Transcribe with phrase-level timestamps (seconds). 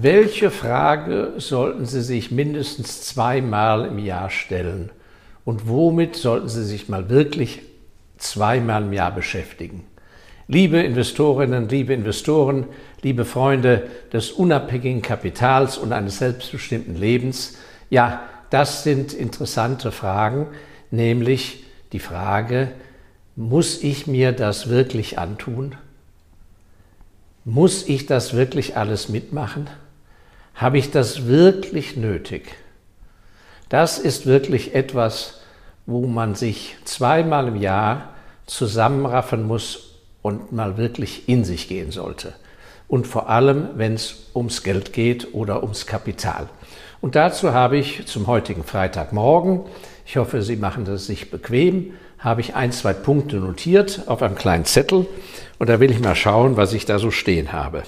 [0.00, 4.90] Welche Frage sollten Sie sich mindestens zweimal im Jahr stellen?
[5.44, 7.62] Und womit sollten Sie sich mal wirklich
[8.16, 9.84] zweimal im Jahr beschäftigen?
[10.46, 12.66] Liebe Investorinnen, liebe Investoren,
[13.02, 17.58] liebe Freunde des unabhängigen Kapitals und eines selbstbestimmten Lebens,
[17.90, 20.46] ja, das sind interessante Fragen,
[20.92, 22.70] nämlich die Frage,
[23.34, 25.74] muss ich mir das wirklich antun?
[27.44, 29.68] Muss ich das wirklich alles mitmachen?
[30.58, 32.56] Habe ich das wirklich nötig?
[33.68, 35.40] Das ist wirklich etwas,
[35.86, 38.08] wo man sich zweimal im Jahr
[38.46, 42.32] zusammenraffen muss und mal wirklich in sich gehen sollte.
[42.88, 46.48] Und vor allem, wenn es ums Geld geht oder ums Kapital.
[47.00, 49.60] Und dazu habe ich zum heutigen Freitagmorgen,
[50.04, 54.34] ich hoffe, Sie machen das sich bequem, habe ich ein, zwei Punkte notiert auf einem
[54.34, 55.06] kleinen Zettel
[55.60, 57.84] und da will ich mal schauen, was ich da so stehen habe.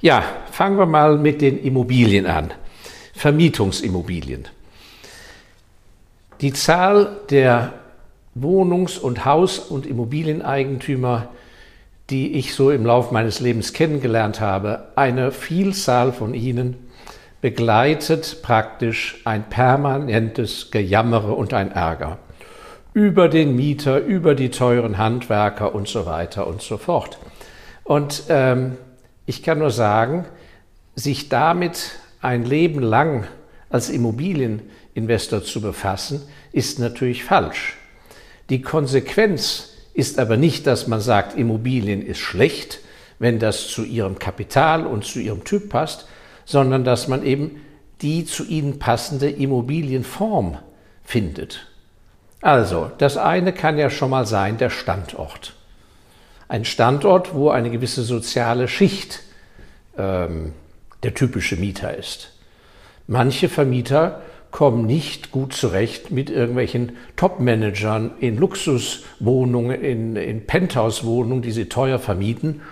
[0.00, 2.52] Ja, fangen wir mal mit den Immobilien an.
[3.14, 4.46] Vermietungsimmobilien.
[6.40, 7.72] Die Zahl der
[8.36, 11.30] Wohnungs- und Haus- und Immobilieneigentümer,
[12.10, 16.76] die ich so im Laufe meines Lebens kennengelernt habe, eine Vielzahl von ihnen
[17.40, 22.18] begleitet praktisch ein permanentes Gejammere und ein Ärger
[22.94, 27.18] über den Mieter, über die teuren Handwerker und so weiter und so fort.
[27.84, 28.76] Und ähm,
[29.28, 30.24] ich kann nur sagen,
[30.94, 31.90] sich damit
[32.22, 33.28] ein Leben lang
[33.68, 37.76] als Immobilieninvestor zu befassen, ist natürlich falsch.
[38.48, 42.80] Die Konsequenz ist aber nicht, dass man sagt, Immobilien ist schlecht,
[43.18, 46.08] wenn das zu ihrem Kapital und zu ihrem Typ passt,
[46.46, 47.60] sondern dass man eben
[48.00, 50.56] die zu ihnen passende Immobilienform
[51.04, 51.66] findet.
[52.40, 55.54] Also, das eine kann ja schon mal sein der Standort.
[56.48, 59.20] Ein Standort, wo eine gewisse soziale Schicht
[59.98, 60.54] ähm,
[61.02, 62.32] der typische Mieter ist.
[63.06, 71.52] Manche Vermieter kommen nicht gut zurecht mit irgendwelchen Top-Managern in Luxuswohnungen, in, in Penthouse-Wohnungen, die
[71.52, 72.62] sie teuer vermieten,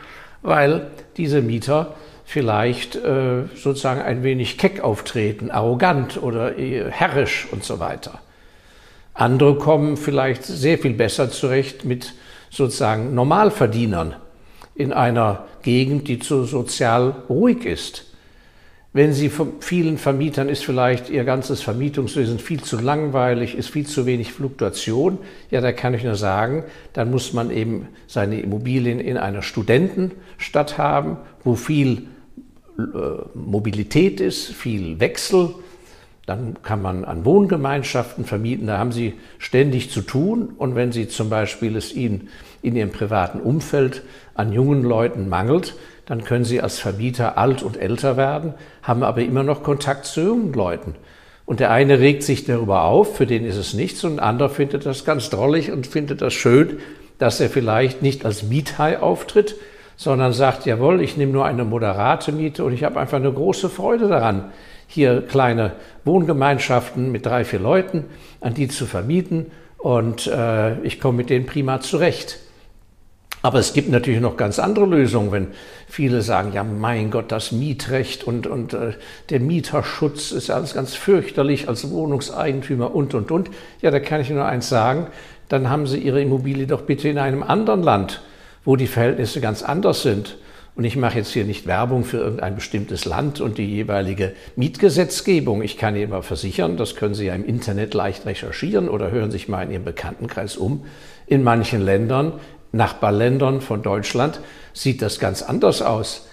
[0.40, 7.62] weil diese Mieter vielleicht äh, sozusagen ein wenig keck auftreten, arrogant oder äh, herrisch und
[7.62, 8.20] so weiter.
[9.12, 12.14] Andere kommen vielleicht sehr viel besser zurecht mit
[12.56, 14.16] sozusagen Normalverdienern
[14.74, 18.06] in einer Gegend, die zu sozial ruhig ist.
[18.92, 23.86] Wenn Sie von vielen Vermietern ist vielleicht Ihr ganzes Vermietungswesen viel zu langweilig, ist viel
[23.86, 25.18] zu wenig Fluktuation,
[25.50, 26.64] ja, da kann ich nur sagen,
[26.94, 32.04] dann muss man eben seine Immobilien in einer Studentenstadt haben, wo viel
[32.78, 32.82] äh,
[33.34, 35.50] Mobilität ist, viel Wechsel,
[36.26, 40.54] dann kann man an Wohngemeinschaften vermieten, da haben Sie ständig zu tun.
[40.58, 42.28] Und wenn Sie zum Beispiel es Ihnen
[42.62, 44.02] in Ihrem privaten Umfeld
[44.34, 49.22] an jungen Leuten mangelt, dann können Sie als Vermieter alt und älter werden, haben aber
[49.22, 50.96] immer noch Kontakt zu jungen Leuten.
[51.44, 54.50] Und der eine regt sich darüber auf, für den ist es nichts, und ein anderer
[54.50, 56.80] findet das ganz drollig und findet das schön,
[57.18, 59.54] dass er vielleicht nicht als Miethai auftritt,
[59.96, 63.68] sondern sagt, jawohl, ich nehme nur eine moderate Miete und ich habe einfach eine große
[63.68, 64.52] Freude daran,
[64.86, 65.72] hier kleine
[66.04, 68.04] Wohngemeinschaften mit drei, vier Leuten,
[68.40, 69.46] an die zu vermieten
[69.78, 72.38] und äh, ich komme mit denen prima zurecht.
[73.42, 75.46] Aber es gibt natürlich noch ganz andere Lösungen, wenn
[75.88, 78.94] viele sagen, ja mein Gott, das Mietrecht und, und äh,
[79.30, 83.50] der Mieterschutz ist alles ganz fürchterlich als Wohnungseigentümer und, und, und.
[83.82, 85.06] Ja, da kann ich nur eins sagen,
[85.48, 88.22] dann haben Sie Ihre Immobilie doch bitte in einem anderen Land,
[88.66, 90.36] wo die Verhältnisse ganz anders sind.
[90.74, 95.62] Und ich mache jetzt hier nicht Werbung für irgendein bestimmtes Land und die jeweilige Mietgesetzgebung.
[95.62, 99.30] Ich kann Ihnen aber versichern, das können Sie ja im Internet leicht recherchieren oder hören
[99.30, 100.84] sich mal in Ihrem Bekanntenkreis um.
[101.26, 102.34] In manchen Ländern,
[102.72, 104.40] Nachbarländern von Deutschland,
[104.74, 106.28] sieht das ganz anders aus.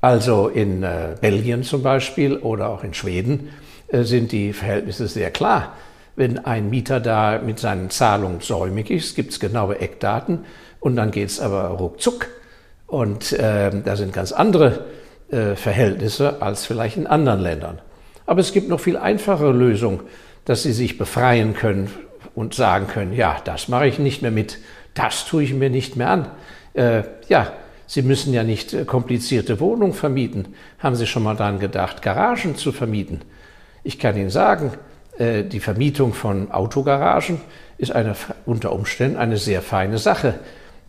[0.00, 3.48] Also in äh, Belgien zum Beispiel oder auch in Schweden
[3.88, 5.72] äh, sind die Verhältnisse sehr klar.
[6.14, 10.44] Wenn ein Mieter da mit seinen Zahlungen säumig ist, gibt es genaue Eckdaten
[10.80, 12.28] und dann geht es aber ruckzuck
[12.86, 14.86] und äh, da sind ganz andere
[15.30, 17.80] äh, Verhältnisse als vielleicht in anderen Ländern.
[18.26, 20.00] Aber es gibt noch viel einfachere Lösungen,
[20.44, 21.90] dass Sie sich befreien können
[22.34, 24.58] und sagen können, ja, das mache ich nicht mehr mit,
[24.94, 26.30] das tue ich mir nicht mehr an.
[26.74, 27.52] Äh, ja,
[27.86, 30.54] Sie müssen ja nicht äh, komplizierte Wohnungen vermieten.
[30.78, 33.22] Haben Sie schon mal daran gedacht, Garagen zu vermieten?
[33.82, 34.72] Ich kann Ihnen sagen,
[35.18, 37.40] äh, die Vermietung von Autogaragen
[37.78, 38.14] ist eine,
[38.44, 40.34] unter Umständen eine sehr feine Sache.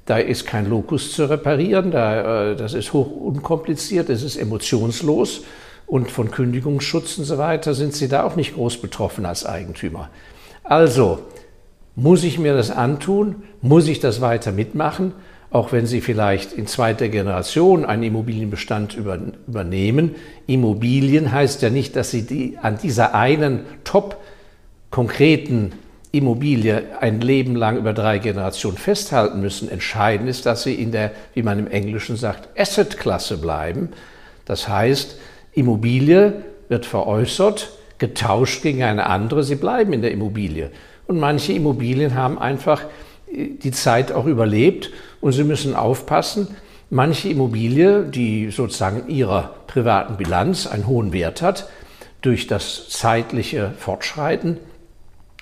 [0.09, 5.41] Da ist kein Lokus zu reparieren, da, äh, das ist hoch unkompliziert, es ist emotionslos
[5.85, 10.09] und von Kündigungsschutz und so weiter sind Sie da auch nicht groß betroffen als Eigentümer.
[10.63, 11.19] Also,
[11.95, 13.43] muss ich mir das antun?
[13.61, 15.13] Muss ich das weiter mitmachen?
[15.51, 19.17] auch wenn Sie vielleicht in zweiter Generation einen Immobilienbestand über,
[19.47, 20.15] übernehmen.
[20.45, 24.17] Immobilien heißt ja nicht, dass Sie die, an dieser einen top
[24.91, 25.71] konkreten
[26.11, 29.69] Immobilie ein Leben lang über drei Generationen festhalten müssen.
[29.69, 33.89] Entscheidend ist, dass Sie in der, wie man im Englischen sagt, Asset-Klasse bleiben.
[34.45, 35.17] Das heißt,
[35.53, 37.69] Immobilie wird veräußert,
[37.99, 40.71] getauscht gegen eine andere, Sie bleiben in der Immobilie.
[41.05, 42.83] Und manche Immobilien haben einfach
[43.31, 44.89] die Zeit auch überlebt
[45.21, 46.47] und Sie müssen aufpassen,
[46.89, 51.69] manche Immobilie, die sozusagen ihrer privaten Bilanz einen hohen Wert hat,
[52.21, 54.57] durch das zeitliche Fortschreiten,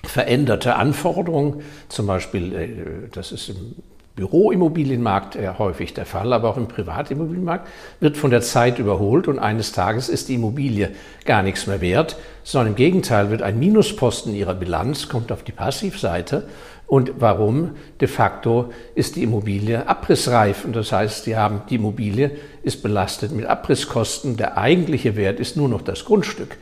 [0.08, 3.74] veränderte Anforderungen, zum Beispiel, äh, das ist im
[4.18, 7.68] Büroimmobilienmarkt eher häufig der Fall, aber auch im Privatimmobilienmarkt
[8.00, 10.90] wird von der Zeit überholt und eines Tages ist die Immobilie
[11.24, 15.52] gar nichts mehr wert, sondern im Gegenteil wird ein Minusposten ihrer Bilanz, kommt auf die
[15.52, 16.48] Passivseite.
[16.88, 17.76] Und warum?
[18.00, 22.32] De facto ist die Immobilie abrissreif und das heißt, die, haben, die Immobilie
[22.64, 24.36] ist belastet mit Abrisskosten.
[24.36, 26.56] Der eigentliche Wert ist nur noch das Grundstück.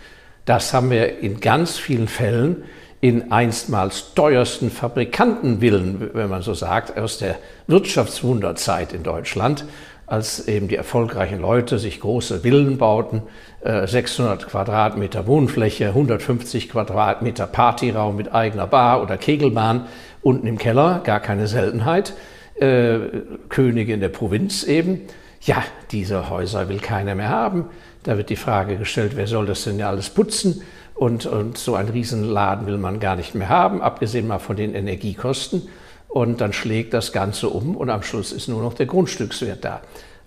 [0.45, 2.65] Das haben wir in ganz vielen Fällen
[3.01, 9.65] in einstmals teuersten Fabrikantenvillen, wenn man so sagt, aus der Wirtschaftswunderzeit in Deutschland,
[10.07, 13.23] als eben die erfolgreichen Leute sich große Villen bauten,
[13.63, 19.87] 600 äh, Quadratmeter Wohnfläche, 150 Quadratmeter Partyraum mit eigener Bar oder Kegelbahn,
[20.23, 22.15] unten im Keller, gar keine Seltenheit,
[22.55, 22.99] äh,
[23.49, 25.03] Könige in der Provinz eben.
[25.43, 27.67] Ja, diese Häuser will keiner mehr haben.
[28.07, 30.63] Da wird die Frage gestellt, wer soll das denn alles putzen?
[30.95, 34.77] Und, und so einen Riesenladen will man gar nicht mehr haben, abgesehen mal von den
[34.77, 35.63] Energiekosten.
[36.07, 39.81] Und dann schlägt das Ganze um und am Schluss ist nur noch der Grundstückswert da.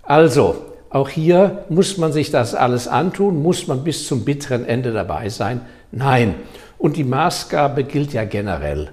[0.04, 0.56] Also,
[0.90, 5.30] auch hier muss man sich das alles antun, muss man bis zum bitteren Ende dabei
[5.30, 5.62] sein?
[5.94, 6.36] Nein.
[6.78, 8.90] Und die Maßgabe gilt ja generell.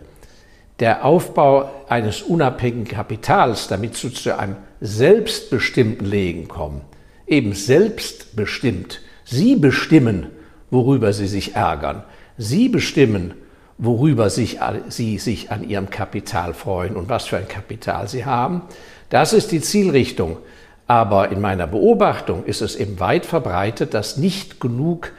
[0.78, 6.82] Der Aufbau eines unabhängigen Kapitals, damit Sie zu einem selbstbestimmten Leben kommen,
[7.26, 9.00] eben selbstbestimmt.
[9.24, 10.28] Sie bestimmen,
[10.70, 12.04] worüber sie sich ärgern.
[12.38, 13.34] Sie bestimmen,
[13.78, 14.58] worüber sich,
[14.88, 18.62] sie sich an ihrem Kapital freuen und was für ein Kapital sie haben.
[19.10, 20.38] Das ist die Zielrichtung.
[20.86, 25.12] Aber in meiner Beobachtung ist es eben weit verbreitet, dass nicht genug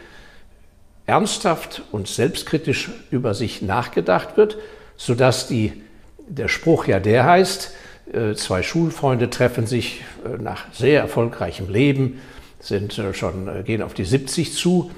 [1.05, 4.57] ernsthaft und selbstkritisch über sich nachgedacht wird,
[4.95, 5.81] sodass die,
[6.27, 7.71] der Spruch ja der heißt,
[8.35, 12.21] zwei Schulfreunde treffen sich äh, nach sehr erfolgreichem Leben,
[12.59, 14.91] sind äh, schon, gehen auf die 70 zu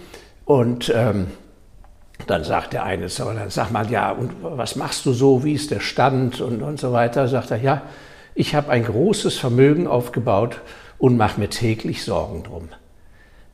[0.45, 1.27] und ähm,
[2.27, 5.71] dann sagt der eine dann sag mal, ja, und was machst du so, wie ist
[5.71, 7.27] der Stand und, und so weiter.
[7.27, 7.81] Sagt er, ja,
[8.35, 10.61] ich habe ein großes Vermögen aufgebaut
[10.97, 12.69] und mache mir täglich Sorgen drum.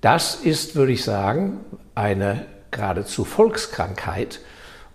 [0.02, 1.60] Das ist, würde ich sagen,
[1.94, 4.40] eine geradezu Volkskrankheit.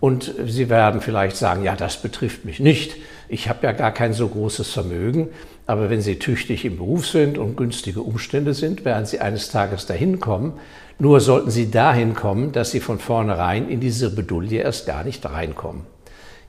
[0.01, 2.97] Und Sie werden vielleicht sagen, ja, das betrifft mich nicht.
[3.29, 5.29] Ich habe ja gar kein so großes Vermögen.
[5.67, 9.87] Aber wenn Sie tüchtig im Beruf sind und günstige Umstände sind, werden Sie eines Tages
[9.87, 10.55] dahin kommen,
[11.01, 15.25] nur sollten sie dahin kommen, dass sie von vornherein in diese Bedulie erst gar nicht
[15.25, 15.87] reinkommen.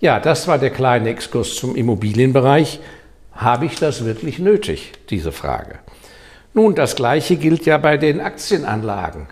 [0.01, 2.81] Ja, das war der kleine Exkurs zum Immobilienbereich.
[3.31, 5.80] Habe ich das wirklich nötig, diese Frage?
[6.53, 9.27] Nun, das Gleiche gilt ja bei den Aktienanlagen.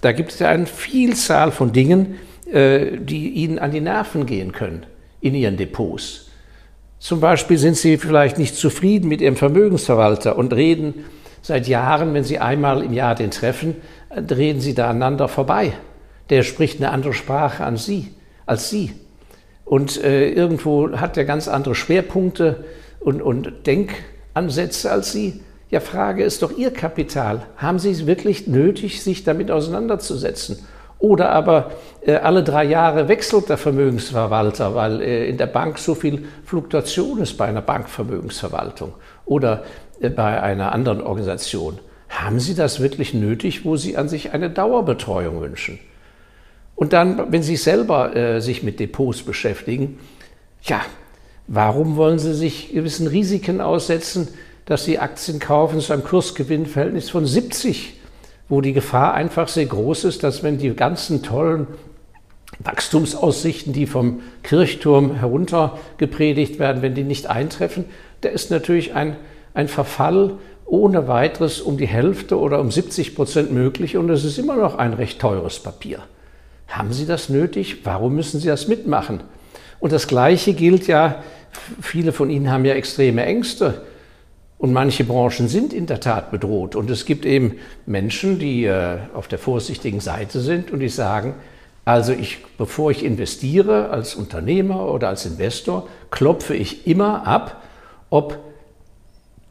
[0.00, 2.18] Da gibt es ja eine Vielzahl von Dingen,
[2.54, 4.86] die Ihnen an die Nerven gehen können
[5.20, 6.30] in Ihren Depots.
[7.00, 11.04] Zum Beispiel sind Sie vielleicht nicht zufrieden mit Ihrem Vermögensverwalter und reden
[11.42, 13.76] seit Jahren, wenn Sie einmal im Jahr den treffen,
[14.16, 15.72] reden sie da aneinander vorbei.
[16.30, 18.14] Der spricht eine andere Sprache an sie,
[18.46, 18.92] als sie.
[19.64, 22.64] Und äh, irgendwo hat er ganz andere Schwerpunkte
[23.00, 25.40] und, und Denkansätze als sie.
[25.70, 27.42] Ja, Frage ist doch Ihr Kapital.
[27.56, 30.58] Haben Sie es wirklich nötig, sich damit auseinanderzusetzen?
[31.04, 35.94] Oder aber äh, alle drei Jahre wechselt der Vermögensverwalter, weil äh, in der Bank so
[35.94, 38.94] viel Fluktuation ist bei einer Bankvermögensverwaltung
[39.26, 39.64] oder
[40.00, 41.78] äh, bei einer anderen Organisation.
[42.08, 45.78] Haben Sie das wirklich nötig, wo Sie an sich eine Dauerbetreuung wünschen?
[46.74, 49.98] Und dann, wenn Sie selber sich mit Depots beschäftigen,
[50.62, 50.80] ja,
[51.46, 54.28] warum wollen Sie sich gewissen Risiken aussetzen,
[54.64, 57.94] dass Sie Aktien kaufen zu einem Kursgewinnverhältnis von 70,
[58.54, 61.66] wo die Gefahr einfach sehr groß ist, dass wenn die ganzen tollen
[62.60, 67.86] Wachstumsaussichten, die vom Kirchturm herunter gepredigt werden, wenn die nicht eintreffen,
[68.20, 69.16] da ist natürlich ein,
[69.54, 70.34] ein Verfall
[70.66, 74.76] ohne weiteres um die Hälfte oder um 70 Prozent möglich und es ist immer noch
[74.76, 75.98] ein recht teures Papier.
[76.68, 77.84] Haben Sie das nötig?
[77.84, 79.20] Warum müssen Sie das mitmachen?
[79.80, 81.24] Und das Gleiche gilt ja,
[81.80, 83.82] viele von Ihnen haben ja extreme Ängste
[84.64, 86.74] und manche Branchen sind in der Tat bedroht.
[86.74, 91.34] Und es gibt eben Menschen, die äh, auf der vorsichtigen Seite sind und die sagen,
[91.84, 97.62] also ich, bevor ich investiere als Unternehmer oder als Investor, klopfe ich immer ab,
[98.08, 98.38] ob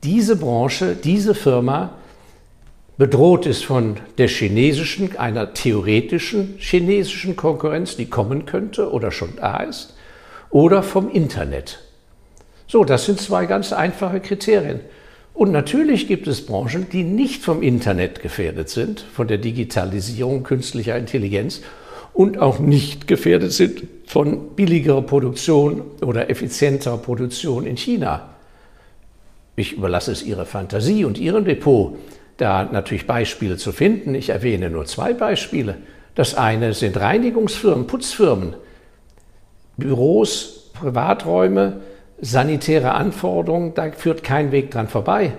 [0.02, 1.92] diese Branche, diese Firma
[2.98, 9.58] bedroht ist von der chinesischen, einer theoretischen chinesischen Konkurrenz, die kommen könnte oder schon da
[9.58, 9.94] ist,
[10.50, 11.82] oder vom Internet.
[12.66, 14.80] So, das sind zwei ganz einfache Kriterien.
[15.34, 20.98] Und natürlich gibt es Branchen, die nicht vom Internet gefährdet sind, von der Digitalisierung künstlicher
[20.98, 21.62] Intelligenz
[22.14, 28.30] und auch nicht gefährdet sind von billigerer Produktion oder effizienterer Produktion in China.
[29.56, 31.98] Ich überlasse es Ihrer Fantasie und Ihrem Depot,
[32.38, 34.14] da natürlich Beispiele zu finden.
[34.14, 35.78] Ich erwähne nur zwei Beispiele.
[36.16, 38.56] Das eine sind Reinigungsfirmen, Putzfirmen,
[39.78, 41.82] Büros, Privaträume,
[42.22, 45.34] sanitäre Anforderungen, da führt kein Weg dran vorbei.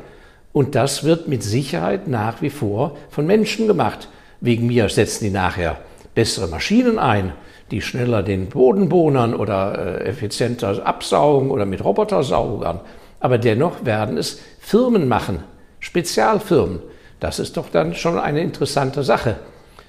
[0.52, 4.08] Und das wird mit Sicherheit nach wie vor von Menschen gemacht.
[4.40, 5.78] Wegen mir setzen die nachher
[6.14, 7.32] bessere Maschinen ein,
[7.70, 12.80] die schneller den Boden bohnern oder äh, effizienter absaugen oder mit Robotersaugern.
[13.18, 15.42] Aber dennoch werden es Firmen machen,
[15.80, 16.80] Spezialfirmen.
[17.20, 19.36] Das ist doch dann schon eine interessante Sache.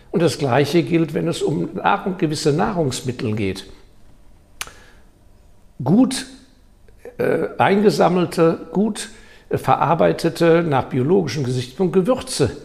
[0.10, 3.65] Und das Gleiche gilt, wenn es um Nahrung, gewisse Nahrungsmittel geht.
[5.84, 6.25] Gut
[7.17, 9.10] äh, eingesammelte, gut
[9.50, 12.57] äh, verarbeitete, nach biologischen Gesichtspunkten Gewürze.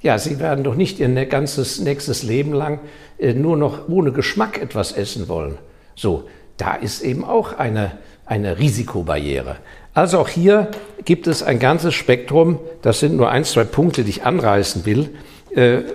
[0.00, 2.80] Ja, Sie werden doch nicht Ihr ganzes nächstes Leben lang
[3.18, 5.58] äh, nur noch ohne Geschmack etwas essen wollen.
[5.94, 7.92] So, da ist eben auch eine,
[8.26, 9.56] eine Risikobarriere.
[9.94, 10.68] Also auch hier
[11.04, 15.10] gibt es ein ganzes Spektrum, das sind nur ein, zwei Punkte, die ich anreißen will,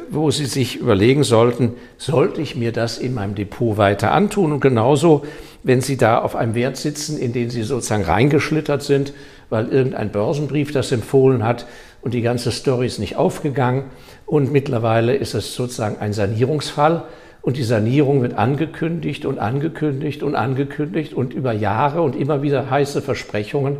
[0.09, 4.51] wo Sie sich überlegen sollten, sollte ich mir das in meinem Depot weiter antun?
[4.51, 5.25] Und genauso,
[5.63, 9.13] wenn Sie da auf einem Wert sitzen, in den Sie sozusagen reingeschlittert sind,
[9.49, 11.65] weil irgendein Börsenbrief das empfohlen hat
[12.01, 13.85] und die ganze Story ist nicht aufgegangen
[14.25, 17.03] und mittlerweile ist es sozusagen ein Sanierungsfall
[17.41, 22.69] und die Sanierung wird angekündigt und angekündigt und angekündigt und über Jahre und immer wieder
[22.69, 23.77] heiße Versprechungen.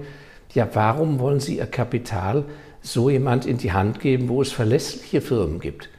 [0.54, 2.46] Ja, warum wollen Sie Ihr Kapital
[2.92, 5.90] so jemand in die Hand geben, wo es verlässliche Firmen gibt?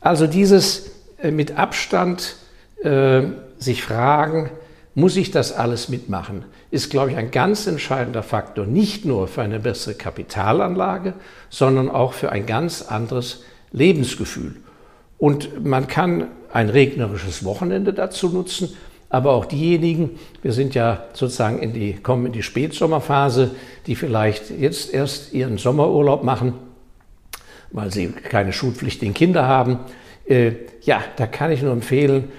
[0.00, 0.90] Also dieses
[1.22, 2.36] äh, mit Abstand
[2.82, 3.22] äh,
[3.58, 4.50] sich fragen,
[4.94, 9.42] muss ich das alles mitmachen, ist, glaube ich, ein ganz entscheidender Faktor, nicht nur für
[9.42, 11.14] eine bessere Kapitalanlage,
[11.50, 14.56] sondern auch für ein ganz anderes Lebensgefühl.
[15.18, 18.76] Und man kann ein regnerisches Wochenende dazu nutzen,
[19.10, 23.52] aber auch diejenigen, wir sind ja sozusagen in die, kommen in die Spätsommerphase,
[23.86, 26.54] die vielleicht jetzt erst ihren Sommerurlaub machen,
[27.70, 29.78] weil sie keine schulpflichtigen Kinder haben.
[30.26, 32.30] Äh, ja, da kann ich nur empfehlen,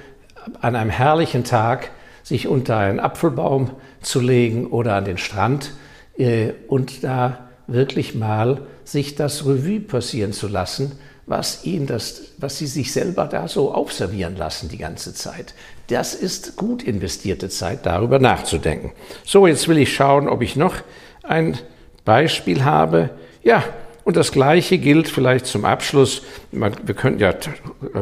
[0.62, 1.92] an einem herrlichen Tag
[2.24, 3.72] sich unter einen Apfelbaum
[4.02, 5.72] zu legen oder an den Strand
[6.18, 10.94] äh, und da wirklich mal sich das Revue passieren zu lassen,
[11.30, 15.54] was ihnen das, was sie sich selber da so aufservieren lassen die ganze Zeit.
[15.88, 18.92] Das ist gut investierte Zeit, darüber nachzudenken.
[19.24, 20.76] So, jetzt will ich schauen, ob ich noch
[21.22, 21.58] ein
[22.04, 23.12] Beispiel habe.
[23.44, 23.64] Ja,
[24.04, 26.24] und das Gleiche gilt vielleicht zum Abschluss.
[26.52, 27.36] Wir könnten ja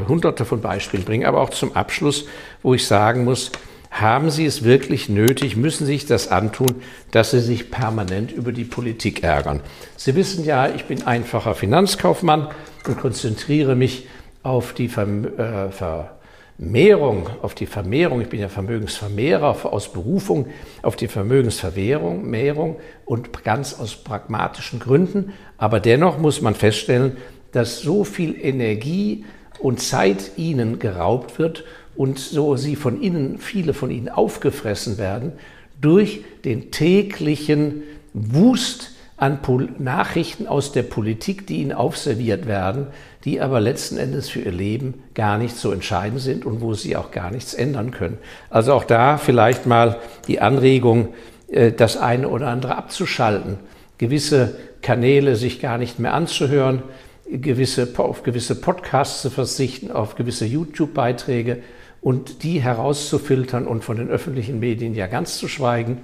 [0.07, 2.25] hunderte von Beispielen bringen, aber auch zum Abschluss,
[2.63, 3.51] wo ich sagen muss,
[3.91, 6.75] haben Sie es wirklich nötig, müssen Sie sich das antun,
[7.11, 9.59] dass Sie sich permanent über die Politik ärgern.
[9.97, 12.49] Sie wissen ja, ich bin einfacher Finanzkaufmann
[12.87, 14.07] und konzentriere mich
[14.43, 20.47] auf die äh, Vermehrung, auf die Vermehrung, ich bin ja Vermögensvermehrer aus Berufung,
[20.81, 25.33] auf die Vermögensvermehrung Mehrung und ganz aus pragmatischen Gründen.
[25.57, 27.17] Aber dennoch muss man feststellen,
[27.51, 29.25] dass so viel Energie
[29.59, 31.63] und Zeit ihnen geraubt wird
[31.95, 35.33] und so sie von innen, viele von ihnen aufgefressen werden
[35.81, 42.87] durch den täglichen Wust an Pol Nachrichten aus der Politik, die ihnen aufserviert werden,
[43.25, 46.95] die aber letzten Endes für ihr Leben gar nicht so entscheidend sind und wo sie
[46.95, 48.19] auch gar nichts ändern können.
[48.51, 49.97] Also auch da vielleicht mal
[50.27, 51.09] die Anregung,
[51.49, 53.57] äh, das eine oder andere abzuschalten,
[53.97, 56.83] gewisse Kanäle sich gar nicht mehr anzuhören,
[57.29, 61.63] gewisse, auf gewisse Podcasts zu verzichten, auf gewisse YouTube-Beiträge
[62.01, 65.97] und die herauszufiltern und von den öffentlichen Medien ja ganz zu schweigen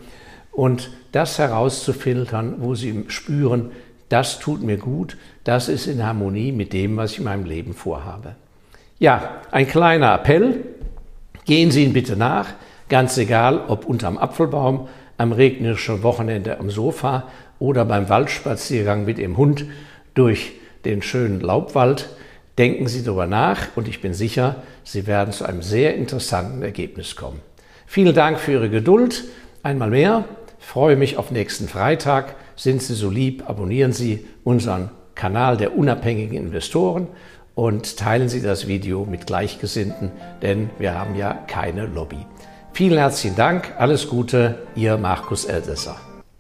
[0.54, 3.72] und das herauszufiltern, wo sie spüren,
[4.10, 7.74] das tut mir gut, das ist in Harmonie mit dem, was ich in meinem Leben
[7.74, 8.36] vorhabe.
[9.00, 10.64] Ja, ein kleiner Appell,
[11.46, 12.50] gehen Sie ihn bitte nach,
[12.90, 17.28] ganz egal, ob unterm Apfelbaum, am regnerischen Wochenende am Sofa
[17.60, 19.66] oder beim Waldspaziergang mit dem Hund
[20.14, 20.54] durch
[20.86, 22.10] den schönen Laubwald.
[22.58, 27.16] Denken Sie darüber nach und ich bin sicher, Sie werden zu einem sehr interessanten Ergebnis
[27.16, 27.40] kommen.
[27.88, 29.24] Vielen Dank für Ihre Geduld.
[29.64, 30.26] Einmal mehr
[30.64, 32.36] freue mich auf nächsten Freitag.
[32.56, 37.08] Sind Sie so lieb, abonnieren Sie unseren Kanal der unabhängigen Investoren
[37.56, 42.26] und teilen Sie das Video mit Gleichgesinnten, denn wir haben ja keine Lobby.
[42.74, 46.13] Vielen herzlichen Dank, alles Gute, Ihr Markus Elsässer.